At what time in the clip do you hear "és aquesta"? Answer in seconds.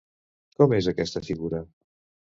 0.79-1.23